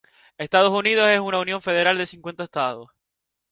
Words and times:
Estados 0.39 0.71
Unidos 0.71 1.07
es 1.09 1.19
una 1.19 1.37
unión 1.39 1.61
federal 1.61 1.95
de 1.99 2.07
cincuenta 2.07 2.45
estados. 2.45 2.89